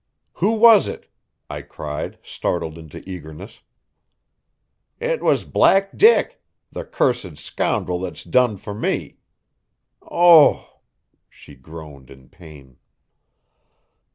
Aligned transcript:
"Who 0.37 0.53
was 0.53 0.87
it?" 0.87 1.05
I 1.47 1.61
cried, 1.61 2.17
startled 2.23 2.75
into 2.79 3.07
eagerness. 3.07 3.61
"It 4.99 5.21
was 5.21 5.43
Black 5.43 5.95
Dick 5.95 6.41
the 6.71 6.83
cursed 6.83 7.37
scoundrel 7.37 7.99
that's 7.99 8.23
done 8.23 8.57
for 8.57 8.73
me. 8.73 9.17
Oh!" 10.01 10.79
she 11.29 11.53
groaned 11.53 12.09
in 12.09 12.29
pain. 12.29 12.77